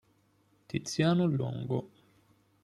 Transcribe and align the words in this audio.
Tiziano 0.67 1.29
Longo 1.29 1.77